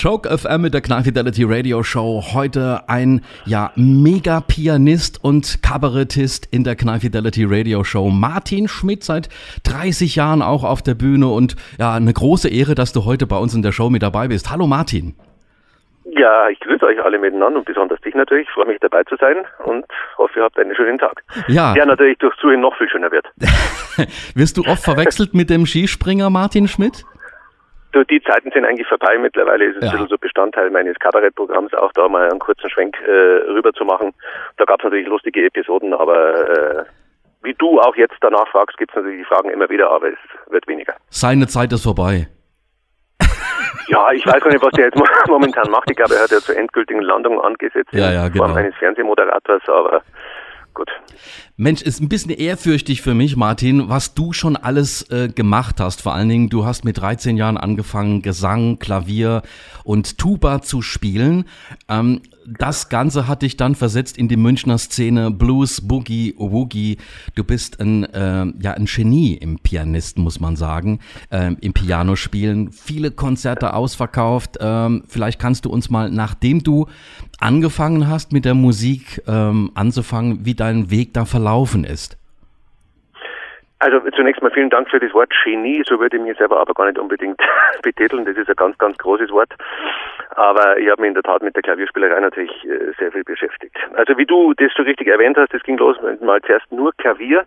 [0.00, 2.22] Choke FM mit der Knall Fidelity Radio Show.
[2.32, 8.08] Heute ein ja mega Pianist und Kabarettist in der Knall Fidelity Radio Show.
[8.08, 9.28] Martin Schmidt seit
[9.64, 13.38] 30 Jahren auch auf der Bühne und ja, eine große Ehre, dass du heute bei
[13.38, 14.52] uns in der Show mit dabei bist.
[14.52, 15.16] Hallo Martin.
[16.04, 18.46] Ja, ich grüße euch alle miteinander und besonders dich natürlich.
[18.46, 19.84] Ich freue mich dabei zu sein und
[20.16, 21.24] hoffe, ihr habt einen schönen Tag.
[21.48, 21.74] Ja.
[21.74, 23.26] Der natürlich durch Zuhören noch viel schöner wird.
[24.36, 27.04] Wirst du oft verwechselt mit dem Skispringer Martin Schmidt?
[27.92, 29.16] Du, die Zeiten sind eigentlich vorbei.
[29.18, 29.88] Mittlerweile ist es ja.
[29.88, 33.10] ein bisschen so Bestandteil meines Kabarettprogramms, auch da mal einen kurzen Schwenk äh,
[33.50, 34.12] rüber zu machen.
[34.58, 36.84] Da gab es natürlich lustige Episoden, aber äh,
[37.42, 40.18] wie du auch jetzt danach fragst, gibt es natürlich die Fragen immer wieder, aber es
[40.50, 40.94] wird weniger.
[41.08, 42.28] Seine Zeit ist vorbei.
[43.90, 45.90] Ja, ich weiß gar nicht, was der jetzt momentan macht.
[45.90, 48.44] Ich glaube, er hat ja zur endgültigen Landung angesetzt ja, ja, genau.
[48.44, 50.02] Form eines Fernsehmoderators, aber
[50.78, 50.90] gut.
[51.56, 56.00] Mensch, ist ein bisschen ehrfürchtig für mich, Martin, was du schon alles äh, gemacht hast.
[56.00, 59.42] Vor allen Dingen, du hast mit 13 Jahren angefangen, Gesang, Klavier
[59.84, 61.44] und Tuba zu spielen.
[61.88, 62.22] Ähm,
[62.58, 66.98] das Ganze hat dich dann versetzt in die Münchner Szene Blues, Boogie, Woogie.
[67.34, 71.00] Du bist ein, äh, ja, ein Genie im Pianisten, muss man sagen,
[71.30, 72.72] äh, im Pianospielen.
[72.72, 74.58] Viele Konzerte ausverkauft.
[74.60, 76.86] Ähm, vielleicht kannst du uns mal, nachdem du
[77.38, 82.16] angefangen hast mit der Musik ähm, anzufangen, wie dein Weg da verlaufen ist.
[83.80, 85.84] Also zunächst mal vielen Dank für das Wort Genie.
[85.86, 87.40] So würde ich mich selber aber gar nicht unbedingt
[87.82, 88.24] betiteln.
[88.24, 89.54] Das ist ein ganz, ganz großes Wort.
[90.30, 93.76] Aber ich habe mich in der Tat mit der Klavierspielerei natürlich äh, sehr viel beschäftigt.
[93.94, 97.44] Also wie du das so richtig erwähnt hast, das ging los mal zuerst nur Klavier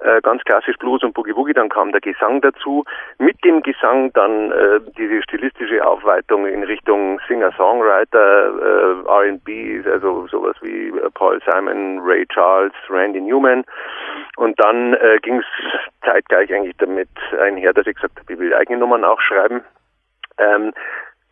[0.00, 2.84] äh, ganz klassisch Blues und Boogie Woogie, dann kam der Gesang dazu.
[3.18, 10.92] Mit dem Gesang dann äh, diese stilistische Aufweitung in Richtung Singer-Songwriter, R&B, also sowas wie
[11.14, 13.64] Paul Simon, Ray Charles, Randy Newman.
[14.36, 15.46] Und dann äh, ging es
[16.04, 17.08] zeitgleich eigentlich damit
[17.40, 19.62] einher, dass ich gesagt habe, ich will eigene Nummern auch schreiben.
[20.38, 20.72] Ähm,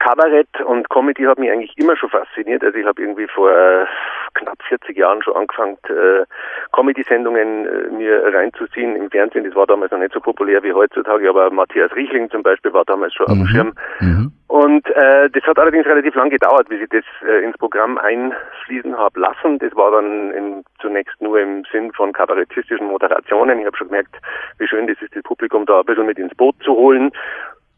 [0.03, 2.65] Kabarett und Comedy hat mich eigentlich immer schon fasziniert.
[2.65, 3.87] Also ich habe irgendwie vor äh,
[4.35, 6.25] knapp 40 Jahren schon angefangen, äh,
[6.73, 9.45] Comedy-Sendungen äh, mir reinzuziehen im Fernsehen.
[9.45, 12.85] Das war damals noch nicht so populär wie heutzutage, aber Matthias Riechling zum Beispiel war
[12.85, 13.43] damals schon mhm.
[13.43, 13.47] mhm.
[13.47, 13.75] Schirm.
[14.01, 14.33] Mhm.
[14.53, 18.99] Und äh, das hat allerdings relativ lang gedauert, bis ich das äh, ins Programm einfließen
[18.99, 19.59] habe lassen.
[19.59, 23.61] Das war dann in, zunächst nur im Sinn von kabarettistischen Moderationen.
[23.61, 24.15] Ich habe schon gemerkt,
[24.59, 27.13] wie schön das ist, das Publikum da ein bisschen mit ins Boot zu holen.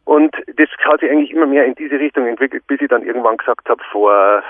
[0.03, 3.37] Und das hat sich eigentlich immer mehr in diese Richtung entwickelt, bis ich dann irgendwann
[3.37, 4.43] gesagt habe, vor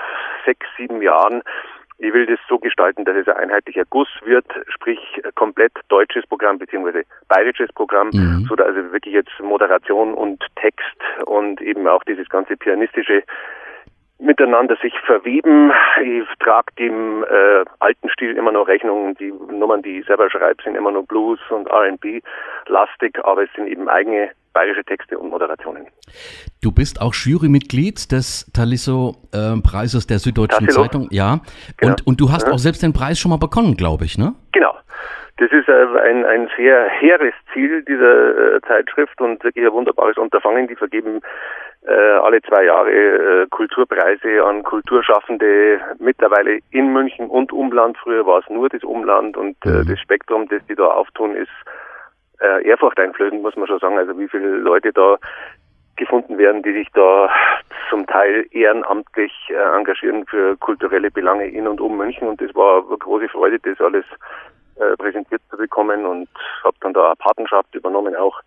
[0.44, 1.44] sechs, sieben Jahren,
[1.98, 4.98] ich will das so gestalten, dass es ein einheitlicher Guss wird, sprich
[5.34, 8.46] komplett deutsches Programm beziehungsweise bayerisches Programm, mhm.
[8.48, 13.22] so dass also wirklich jetzt Moderation und Text und eben auch dieses ganze pianistische
[14.18, 15.72] miteinander sich verweben.
[16.02, 19.14] Ich trage dem äh, alten Stil immer noch Rechnung.
[19.16, 22.20] Die Nummern, die ich selber schreibe, sind immer noch Blues und R&B
[22.66, 25.86] lastig, aber es sind eben eigene bayerische Texte und Moderationen.
[26.62, 30.86] Du bist auch Jurymitglied des Talisso-Preises äh, der Süddeutschen Tassilo.
[30.86, 31.08] Zeitung.
[31.10, 31.40] Ja.
[31.76, 31.92] Genau.
[31.92, 32.54] Und, und du hast ja.
[32.54, 34.34] auch selbst den Preis schon mal bekommen, glaube ich, ne?
[34.52, 34.74] Genau.
[35.38, 40.16] Das ist äh, ein, ein sehr hehres Ziel dieser äh, Zeitschrift und wirklich ein wunderbares
[40.16, 40.66] Unterfangen.
[40.66, 41.20] Die vergeben
[41.92, 47.96] alle zwei Jahre äh, Kulturpreise an Kulturschaffende, mittlerweile in München und Umland.
[47.98, 49.88] Früher war es nur das Umland und äh, mhm.
[49.88, 51.50] das Spektrum, das die da auftun, ist
[52.40, 53.98] äh, Ehrfurcht einflößend, muss man schon sagen.
[53.98, 55.16] Also wie viele Leute da
[55.96, 57.30] gefunden werden, die sich da
[57.88, 62.28] zum Teil ehrenamtlich äh, engagieren für kulturelle Belange in und um München.
[62.28, 64.04] Und das war eine große Freude, das alles
[64.76, 66.28] äh, präsentiert zu bekommen und
[66.64, 68.40] habe dann da eine Patenschaft übernommen auch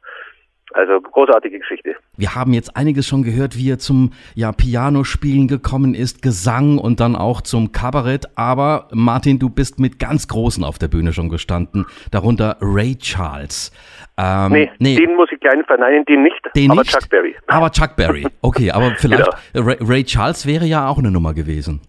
[0.73, 1.95] also großartige Geschichte.
[2.17, 6.99] Wir haben jetzt einiges schon gehört, wie er zum ja, Pianospielen gekommen ist, Gesang und
[6.99, 8.27] dann auch zum Kabarett.
[8.35, 13.71] Aber Martin, du bist mit ganz Großen auf der Bühne schon gestanden, darunter Ray Charles.
[14.17, 17.35] Ähm, nee, nee, den muss ich gleich verneinen, den nicht, den aber nicht, Chuck Berry.
[17.47, 19.67] Aber Chuck Berry, okay, aber vielleicht genau.
[19.67, 21.81] Ray, Ray Charles wäre ja auch eine Nummer gewesen.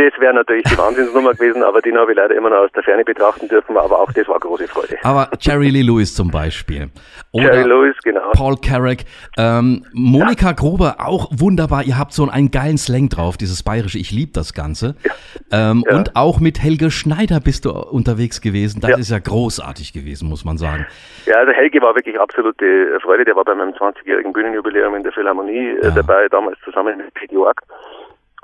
[0.00, 2.82] Das wäre natürlich die Wahnsinnsnummer gewesen, aber den habe ich leider immer noch aus der
[2.82, 4.96] Ferne betrachten dürfen, aber auch das war große Freude.
[5.02, 6.88] Aber Jerry Lee Lewis zum Beispiel.
[7.32, 8.30] Oder Jerry Lewis, genau.
[8.32, 9.00] Paul Carrack.
[9.36, 10.52] Ähm, Monika ja.
[10.52, 11.82] Grobe, auch wunderbar.
[11.84, 13.98] Ihr habt so einen geilen Slang drauf, dieses bayerische.
[13.98, 14.94] Ich liebe das Ganze.
[15.04, 15.70] Ja.
[15.70, 15.96] Ähm, ja.
[15.96, 18.80] Und auch mit Helge Schneider bist du unterwegs gewesen.
[18.80, 20.86] Das ist ja großartig gewesen, muss man sagen.
[21.26, 23.26] Ja, also Helge war wirklich absolute Freude.
[23.26, 27.34] Der war bei meinem 20-jährigen Bühnenjubiläum in der Philharmonie äh, dabei, damals zusammen mit Pete
[27.34, 27.60] York.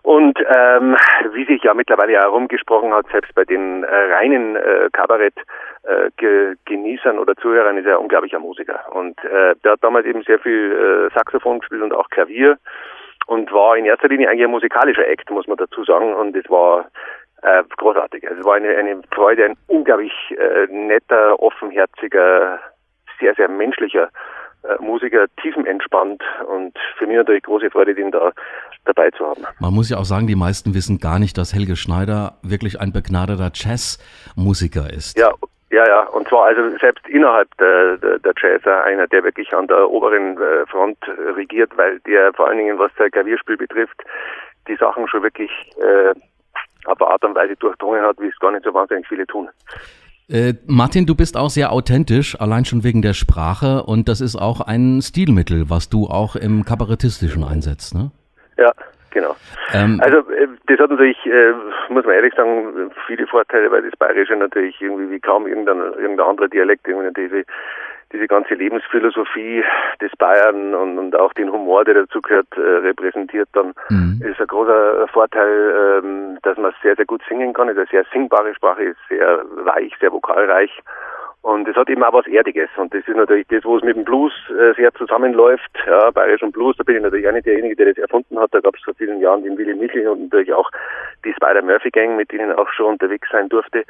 [0.06, 0.96] Und ähm,
[1.32, 7.34] wie sich ja mittlerweile herumgesprochen hat, selbst bei den äh, reinen äh, Kabarett-Genießern äh, oder
[7.34, 8.84] Zuhörern ist er ein unglaublicher Musiker.
[8.92, 12.56] Und äh, der hat damals eben sehr viel äh, Saxophon gespielt und auch Klavier
[13.26, 16.14] und war in erster Linie eigentlich ein musikalischer Act, muss man dazu sagen.
[16.14, 16.86] Und es war
[17.42, 18.28] äh, großartig.
[18.28, 22.60] Also es war eine, eine Freude, ein unglaublich äh, netter, offenherziger,
[23.18, 24.10] sehr, sehr menschlicher
[24.80, 28.32] Musiker tiefenentspannt und für mich natürlich große Freude, den da
[28.84, 29.44] dabei zu haben.
[29.60, 32.92] Man muss ja auch sagen, die meisten wissen gar nicht, dass Helge Schneider wirklich ein
[32.92, 35.18] begnadeter Jazzmusiker ist.
[35.18, 35.32] Ja,
[35.70, 39.66] ja, ja, und zwar also selbst innerhalb der, der, der Jazzer einer, der wirklich an
[39.66, 40.98] der oberen äh, Front
[41.34, 44.00] regiert, weil der vor allen Dingen, was sein Klavierspiel betrifft,
[44.68, 46.14] die Sachen schon wirklich äh,
[46.86, 49.48] auf eine Art und Weise durchdrungen hat, wie es gar nicht so wahnsinnig viele tun.
[50.28, 54.34] Äh, Martin, du bist auch sehr authentisch, allein schon wegen der Sprache und das ist
[54.34, 58.10] auch ein Stilmittel, was du auch im Kabarettistischen einsetzt, ne?
[58.58, 58.72] Ja,
[59.10, 59.36] genau.
[59.72, 61.52] Ähm, also äh, das hat natürlich, äh,
[61.90, 66.26] muss man ehrlich sagen, viele Vorteile, weil das Bayerische natürlich irgendwie wie kaum irgendein, irgendein
[66.26, 67.44] anderer Dialekt irgendwie diese
[68.12, 69.64] diese ganze Lebensphilosophie
[70.00, 74.22] des Bayern und, und auch den Humor, der dazu gehört, äh, repräsentiert, dann mhm.
[74.24, 77.68] ist ein großer Vorteil, ähm, dass man sehr, sehr gut singen kann.
[77.68, 80.70] Es ist eine sehr singbare Sprache, ist sehr weich, sehr vokalreich.
[81.46, 82.68] Und es hat eben auch was Erdiges.
[82.76, 85.70] Und das ist natürlich das, wo es mit dem Blues äh, sehr zusammenläuft.
[85.86, 88.52] Ja, Bayerisch und Blues, da bin ich natürlich auch nicht derjenige, der das erfunden hat.
[88.52, 90.68] Da gab es vor vielen Jahren den Willy Michel und natürlich auch
[91.24, 93.84] die Spider-Murphy Gang, mit denen auch schon unterwegs sein durfte.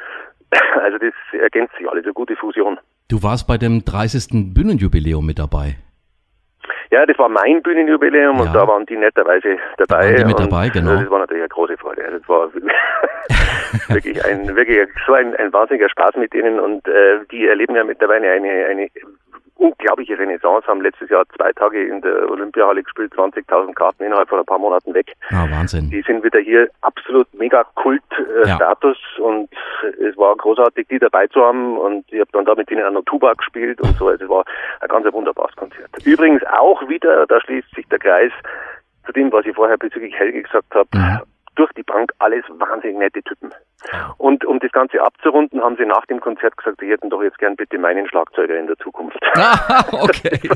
[0.82, 2.78] Also das ergänzt sich alles, eine gute Fusion.
[3.08, 4.54] Du warst bei dem 30.
[4.54, 5.76] Bühnenjubiläum mit dabei.
[6.90, 8.42] Ja, das war mein Bühnenjubiläum ja.
[8.42, 10.12] und da waren die netterweise dabei.
[10.12, 10.94] Da die mit dabei, genau.
[10.94, 12.04] Das war natürlich eine große Freude.
[12.04, 12.48] Also das war
[13.88, 17.84] wirklich ein wirklich so ein, ein wahnsinniger Spaß mit denen und äh, die erleben ja
[17.84, 18.88] mittlerweile eine, eine
[19.56, 24.38] unglaubliche Renaissance, haben letztes Jahr zwei Tage in der Olympiahalle gespielt, 20.000 Karten innerhalb von
[24.38, 25.12] ein paar Monaten weg.
[25.30, 25.90] Ah, Wahnsinn.
[25.90, 29.24] Die sind wieder hier absolut mega Kult-Status äh, ja.
[29.24, 29.48] und
[30.00, 32.94] es war großartig, die dabei zu haben und ich habe dann da mit ihnen an
[32.94, 34.44] der Tuba gespielt und so, also es war
[34.80, 35.90] ein ganz wunderbares Konzert.
[36.04, 38.32] Übrigens auch wieder, da schließt sich der Kreis
[39.04, 41.20] zu dem, was ich vorher bezüglich Helge gesagt habe, mhm
[41.56, 43.52] durch die Bank alles wahnsinnig nette Typen.
[44.18, 47.38] Und um das Ganze abzurunden, haben sie nach dem Konzert gesagt, sie hätten doch jetzt
[47.38, 49.18] gern bitte meinen Schlagzeuger in der Zukunft.
[49.36, 50.38] Ah, okay.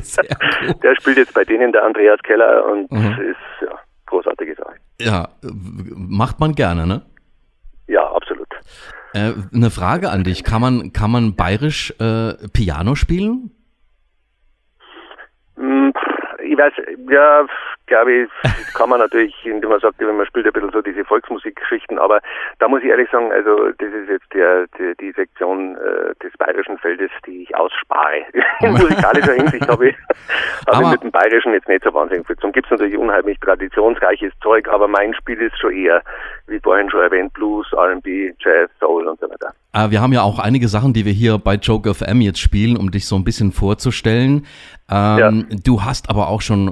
[0.83, 3.21] Der spielt jetzt bei denen, der Andreas Keller, und mhm.
[3.21, 3.77] ist ja
[4.07, 4.75] großartige Sache.
[4.99, 5.29] Ja,
[5.95, 7.03] macht man gerne, ne?
[7.87, 8.47] Ja, absolut.
[9.13, 13.51] Äh, eine Frage an dich: Kann man, kann man bayerisch äh, Piano spielen?
[15.57, 15.93] Hm,
[16.43, 16.73] ich weiß,
[17.09, 17.45] ja,
[17.91, 18.29] glaube ich,
[18.73, 22.21] kann man natürlich, indem man sagt, man spielt ein bisschen so diese Volksmusikgeschichten, aber
[22.59, 26.31] da muss ich ehrlich sagen, also das ist jetzt der, die, die Sektion äh, des
[26.37, 28.23] bayerischen Feldes, die ich ausspare.
[28.61, 29.95] In musikalischer Hinsicht habe ich,
[30.67, 32.53] hab ich mit dem Bayerischen jetzt nicht so wahnsinnig viel zum.
[32.53, 36.01] Gibt es natürlich unheimlich traditionsreiches Zeug, aber mein Spiel ist schon eher,
[36.47, 39.53] wie vorhin schon erwähnt, Blues, R&B, Jazz, Soul und so weiter.
[39.73, 42.77] Äh, wir haben ja auch einige Sachen, die wir hier bei Joke FM jetzt spielen,
[42.77, 44.45] um dich so ein bisschen vorzustellen.
[44.89, 45.57] Ähm, ja.
[45.63, 46.67] Du hast aber auch schon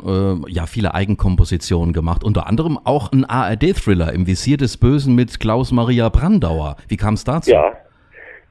[0.45, 5.39] äh, ja viele Eigenkompositionen gemacht, unter anderem auch ein ARD-Thriller im Visier des Bösen mit
[5.39, 6.75] Klaus Maria Brandauer.
[6.87, 7.51] Wie kam es dazu?
[7.51, 7.73] Ja,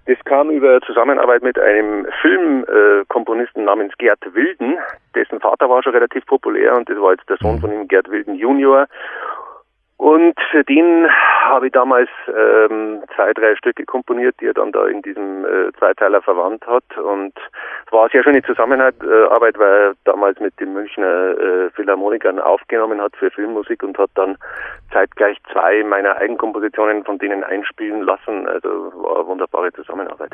[0.07, 4.77] das kam über Zusammenarbeit mit einem Filmkomponisten äh, namens Gerd Wilden.
[5.15, 7.61] Dessen Vater war schon relativ populär und das war jetzt der Sohn mhm.
[7.61, 8.87] von ihm, Gerd Wilden Junior.
[9.99, 11.09] Und für den
[11.49, 15.73] habe ich damals ähm, zwei, drei Stücke komponiert, die er dann da in diesem äh,
[15.77, 16.85] Zweiteiler verwandt hat.
[16.97, 17.33] Und
[17.85, 22.39] es war eine sehr schöne Zusammenarbeit, äh, weil er damals mit den Münchner äh, Philharmonikern
[22.39, 24.37] aufgenommen hat für Filmmusik und hat dann
[24.93, 28.47] zeitgleich zwei meiner Eigenkompositionen von denen einspielen lassen.
[28.47, 28.69] Also
[29.03, 30.31] war eine wunderbare Zusammenarbeit.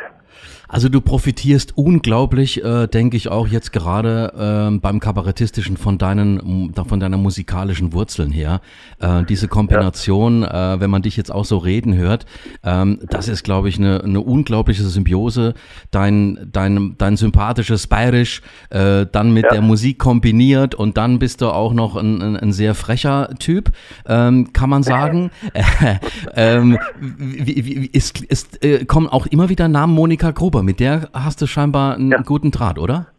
[0.68, 6.74] Also du profitierst unglaublich, äh, denke ich auch jetzt gerade äh, beim Kabarettistischen von deinen,
[6.86, 8.60] von deiner musikalischen Wurzeln her.
[9.00, 10.74] Äh, diese Kombination, ja.
[10.74, 12.26] äh, wenn man dich jetzt auch so reden hört,
[12.64, 15.54] ähm, das ist, glaube ich, eine, eine unglaubliche Symbiose.
[15.92, 19.50] Dein, dein, dein sympathisches Bayerisch, äh, dann mit ja.
[19.50, 23.70] der Musik kombiniert und dann bist du auch noch ein, ein, ein sehr frecher Typ,
[24.06, 25.30] ähm, kann man sagen.
[26.34, 31.10] ähm, wie, wie, ist, ist, äh, kommen auch immer wieder Namen Monika Gruber, mit der
[31.12, 32.22] hast du scheinbar einen ja.
[32.22, 33.13] guten Draht, oder?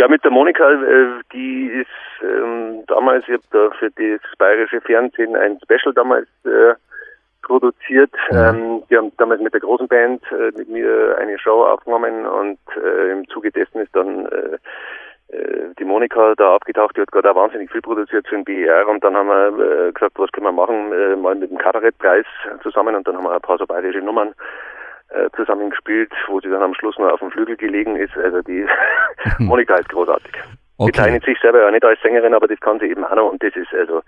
[0.00, 4.80] Ja, mit der Monika, äh, die ist ähm, damals, ich habe da für das bayerische
[4.80, 6.72] Fernsehen ein Special damals äh,
[7.42, 8.10] produziert.
[8.30, 8.38] Mhm.
[8.38, 12.58] Ähm, die haben damals mit der großen Band äh, mit mir eine Show aufgenommen und
[12.82, 17.32] äh, im Zuge dessen ist dann äh, äh die Monika da abgetaucht, die hat gerade
[17.32, 20.52] auch wahnsinnig viel produziert für den BER und dann haben wir gesagt, was können wir
[20.52, 22.24] machen, mal mit dem Kabarettpreis
[22.62, 24.32] zusammen und dann haben wir ein paar so bayerische Nummern
[25.36, 28.16] zusammen gespielt, wo sie dann am Schluss noch auf dem Flügel gelegen ist.
[28.16, 28.66] Also die
[29.38, 30.32] Monika ist großartig.
[30.78, 30.92] Okay.
[30.92, 33.42] Bezeichnet sich selber ja nicht als Sängerin, aber das kann sie eben auch noch und
[33.42, 34.02] das ist also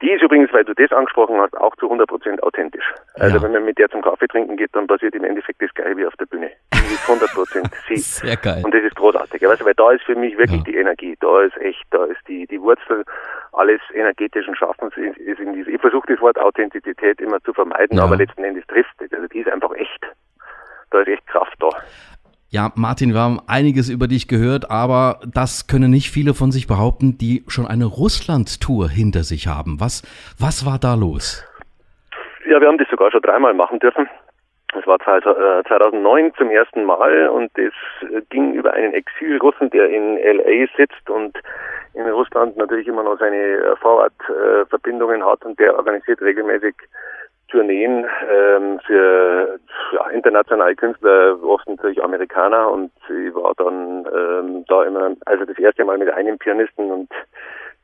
[0.00, 2.84] die ist übrigens, weil du das angesprochen hast, auch zu 100% authentisch.
[3.14, 3.42] Also ja.
[3.42, 6.06] wenn man mit der zum Kaffee trinken geht, dann passiert im Endeffekt das gleiche wie
[6.06, 6.50] auf der Bühne.
[6.72, 7.96] Die ist 100% sie.
[7.96, 8.62] Sehr geil.
[8.64, 9.46] Und das ist großartig.
[9.48, 10.64] Also, weil da ist für mich wirklich ja.
[10.64, 11.16] die Energie.
[11.18, 13.04] Da ist echt, da ist die, die Wurzel
[13.52, 18.04] alles energetischen Schaffens ist in diese, ich versuche das Wort Authentizität immer zu vermeiden, ja.
[18.04, 19.12] aber letzten Endes trifft es.
[19.12, 20.06] Also die ist einfach echt.
[20.90, 21.68] Da ist echt Kraft da.
[22.50, 26.66] Ja, Martin, wir haben einiges über dich gehört, aber das können nicht viele von sich
[26.66, 29.80] behaupten, die schon eine Russland-Tour hinter sich haben.
[29.80, 30.02] Was,
[30.38, 31.44] was war da los?
[32.48, 34.08] Ja, wir haben das sogar schon dreimal machen dürfen.
[34.72, 37.72] Das war 2009 äh, zum ersten Mal und das
[38.30, 41.38] ging über einen Exilrussen, der in LA sitzt und
[41.94, 46.74] in Russland natürlich immer noch seine äh, Vorortverbindungen hat und der organisiert regelmäßig
[47.48, 49.58] Tourneen ähm, für
[49.92, 55.58] ja, internationale Künstler, oft natürlich Amerikaner und ich war dann ähm, da immer, also das
[55.58, 57.08] erste Mal mit einem Pianisten und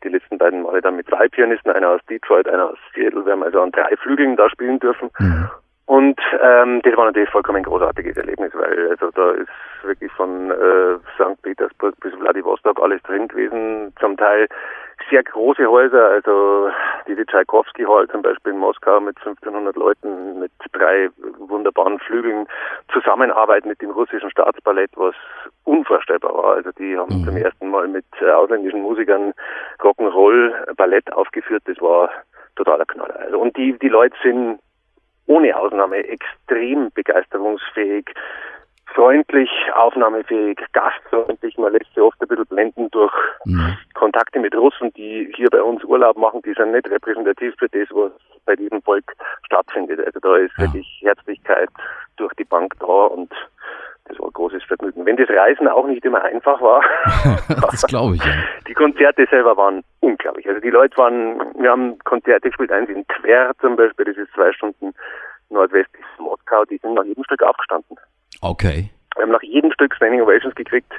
[0.03, 3.25] die letzten beiden Male dann mit zwei Pianisten, einer aus Detroit, einer aus Seattle.
[3.25, 5.11] Wir haben also an drei Flügeln da spielen dürfen.
[5.19, 5.51] Mhm.
[5.87, 9.51] Und ähm, das war natürlich vollkommen ein großartiges Erlebnis, weil also da ist
[9.83, 11.41] wirklich von äh, St.
[11.43, 13.93] Petersburg bis Vladivostok alles drin gewesen.
[14.01, 14.49] Zum Teil
[15.11, 16.71] sehr große Häuser, also
[17.07, 21.09] diese Tchaikovsky Hall zum Beispiel in Moskau mit 1500 Leuten, mit drei
[21.39, 22.47] wunderbaren Flügeln,
[22.93, 25.15] Zusammenarbeit mit dem russischen Staatsballett, was
[25.65, 26.55] unvorstellbar war.
[26.57, 27.25] Also die haben mhm.
[27.25, 29.33] zum ersten Mal mit äh, ausländischen Musikern
[29.81, 32.11] Rock'n'Roll Ballett aufgeführt, das war
[32.57, 33.19] totaler Knaller.
[33.21, 34.59] Also und die die Leute sind
[35.27, 38.07] ohne Ausnahme extrem begeisterungsfähig,
[38.95, 41.59] freundlich, aufnahmefähig, gastfreundlich.
[41.59, 43.13] Man lässt sich oft ein bisschen blenden durch
[43.45, 43.77] mhm.
[43.95, 46.43] Kontakte mit Russen, die hier bei uns Urlaub machen.
[46.43, 48.13] Die sind nicht repräsentativ für das, was
[48.47, 49.05] bei diesem Volk
[49.47, 50.01] stattfindet.
[50.07, 50.65] Also da ist ja.
[50.65, 51.69] wirklich Herzlichkeit
[52.17, 53.33] durch die Bank da und
[54.07, 55.07] das war ein großes Vergnügen.
[55.07, 56.83] Wenn das Reisen auch nicht immer einfach war.
[57.49, 58.33] das glaube ich, ja.
[58.69, 60.47] Die Konzerte selber waren unglaublich.
[60.47, 64.33] Also die Leute waren, wir haben Konzerte gespielt, eins in Tver zum Beispiel, das ist
[64.35, 64.93] zwei Stunden
[65.49, 67.97] nordwestlich Moskau, die sind nach jedem Stück aufgestanden.
[68.41, 68.91] Okay.
[69.17, 70.93] Wir haben nach jedem Stück Standing Ovations gekriegt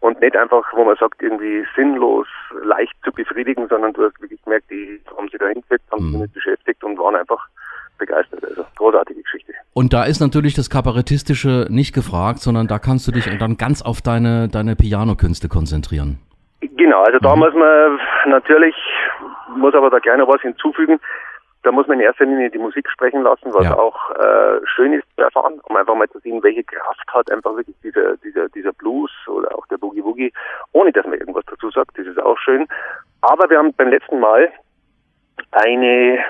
[0.00, 2.26] und nicht einfach, wo man sagt, irgendwie sinnlos,
[2.64, 6.08] leicht zu befriedigen, sondern du hast wirklich gemerkt, die haben sich da hingesetzt, haben sich
[6.08, 6.12] mhm.
[6.14, 7.46] damit beschäftigt und waren einfach
[7.98, 8.44] begeistert.
[8.44, 9.52] Also großartige Geschichte.
[9.72, 13.82] Und da ist natürlich das Kabarettistische nicht gefragt, sondern da kannst du dich dann ganz
[13.82, 16.18] auf deine, deine Pianokünste konzentrieren.
[16.60, 17.40] Genau, also da mhm.
[17.40, 18.74] muss man natürlich,
[19.56, 20.98] muss aber da gerne was hinzufügen.
[21.62, 23.76] Da muss man in erster Linie die Musik sprechen lassen, was ja.
[23.76, 27.54] auch äh, schön ist zu erfahren, um einfach mal zu sehen, welche Kraft hat einfach
[27.54, 30.32] wirklich dieser, dieser, dieser Blues oder auch der Boogie Woogie,
[30.72, 31.98] ohne dass man irgendwas dazu sagt.
[31.98, 32.66] Das ist auch schön.
[33.20, 34.50] Aber wir haben beim letzten Mal
[35.52, 36.24] eine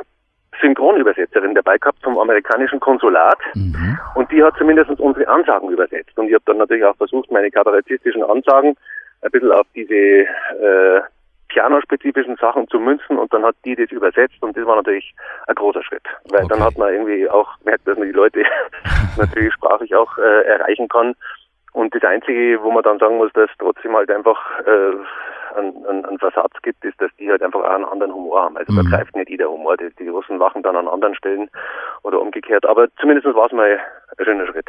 [0.60, 3.99] Synchronübersetzerin dabei gehabt vom amerikanischen Konsulat mhm.
[4.14, 6.16] und die hat zumindest unsere Ansagen übersetzt.
[6.18, 8.76] Und ich habe dann natürlich auch versucht, meine kabarettistischen Ansagen
[9.22, 11.00] ein bisschen auf diese äh,
[11.50, 15.14] pianospezifischen Sachen zu münzen und dann hat die das übersetzt und das war natürlich
[15.47, 16.49] ein großer Schritt, weil okay.
[16.50, 18.45] dann hat man irgendwie auch merkt, dass man die Leute
[19.16, 21.14] natürlich sprachlich auch äh, erreichen kann.
[21.72, 26.04] Und das Einzige, wo man dann sagen muss, dass trotzdem halt einfach äh, einen, einen,
[26.04, 28.56] einen Versatz gibt, ist, dass die halt einfach auch einen anderen Humor haben.
[28.56, 28.76] Also mhm.
[28.76, 29.76] da greift nicht jeder Humor.
[29.76, 31.48] Die, die Russen wachen dann an anderen Stellen
[32.02, 32.66] oder umgekehrt.
[32.66, 33.78] Aber zumindest war es mal
[34.18, 34.66] ein schöner Schritt.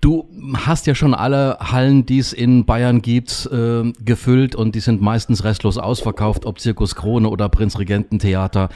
[0.00, 0.26] Du
[0.66, 5.02] hast ja schon alle Hallen, die es in Bayern gibt, äh, gefüllt und die sind
[5.02, 8.70] meistens restlos ausverkauft, ob Zirkus Krone oder Prinzregententheater.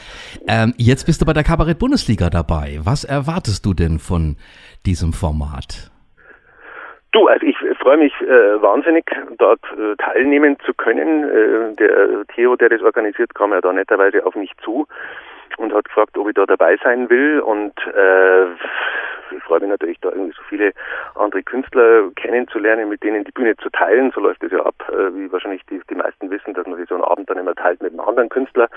[0.47, 2.81] Ähm, jetzt bist du bei der Kabarett-Bundesliga dabei.
[2.83, 4.37] Was erwartest du denn von
[4.85, 5.91] diesem Format?
[7.13, 9.05] Du, also ich freue mich äh, wahnsinnig,
[9.39, 11.25] dort äh, teilnehmen zu können.
[11.25, 14.87] Äh, der Theo, der das organisiert, kam ja da netterweise auf mich zu
[15.57, 17.41] und hat gefragt, ob ich da dabei sein will.
[17.41, 18.45] Und äh,
[19.35, 20.73] ich freue mich natürlich, da irgendwie so viele
[21.17, 24.13] andere Künstler kennenzulernen, mit denen die Bühne zu teilen.
[24.15, 26.89] So läuft es ja ab, äh, wie wahrscheinlich die, die meisten wissen, dass man sich
[26.89, 28.69] so einen Abend dann immer teilt mit einem anderen Künstler.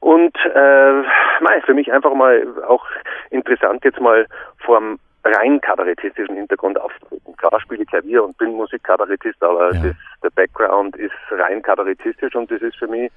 [0.00, 0.92] Und äh,
[1.40, 2.86] mei, für mich einfach mal auch
[3.30, 4.26] interessant jetzt mal
[4.58, 7.36] vorm rein kabarettistischen Hintergrund auftreten.
[7.36, 9.82] Klar spiele Klavier und bin Musikkabarettist, aber ja.
[9.82, 13.10] das, der Background ist rein kabarettistisch und das ist für mich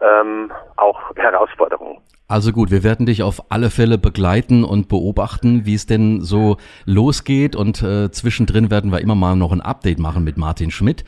[0.00, 2.00] ähm, auch Herausforderung.
[2.26, 6.56] Also gut, wir werden dich auf alle Fälle begleiten und beobachten, wie es denn so
[6.86, 11.04] losgeht und äh, zwischendrin werden wir immer mal noch ein Update machen mit Martin Schmidt.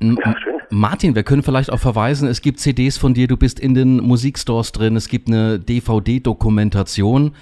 [0.00, 0.34] Ja,
[0.70, 3.98] Martin, wir können vielleicht auch verweisen, es gibt CDs von dir, du bist in den
[3.98, 7.32] Musikstores drin, es gibt eine DVD-Dokumentation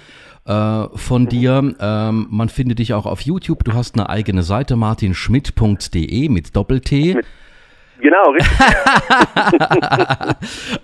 [0.45, 1.29] äh, von mhm.
[1.29, 1.75] dir.
[1.79, 3.63] Ähm, man findet dich auch auf YouTube.
[3.63, 7.17] Du hast eine eigene Seite, martinschmidt.de mit Doppel-T.
[7.99, 8.51] Genau, richtig.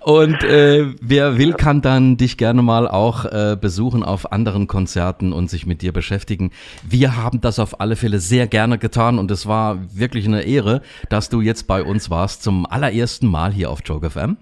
[0.00, 5.32] und äh, wer will, kann dann dich gerne mal auch äh, besuchen auf anderen Konzerten
[5.32, 6.52] und sich mit dir beschäftigen.
[6.88, 10.80] Wir haben das auf alle Fälle sehr gerne getan und es war wirklich eine Ehre,
[11.10, 14.36] dass du jetzt bei uns warst zum allerersten Mal hier auf Joke FM.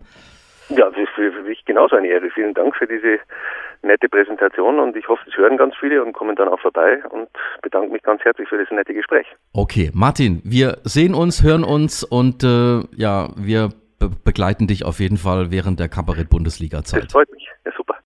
[0.68, 2.30] Ja, das ist für mich genauso eine Ehre.
[2.30, 3.18] Vielen Dank für diese
[3.82, 7.28] nette Präsentation und ich hoffe, es hören ganz viele und kommen dann auch vorbei und
[7.62, 9.26] bedanke mich ganz herzlich für das nette Gespräch.
[9.52, 14.98] Okay, Martin, wir sehen uns, hören uns und äh, ja, wir be begleiten dich auf
[14.98, 17.04] jeden Fall während der Kabarett-Bundesliga-Zeit.
[17.04, 17.39] Das freut mich.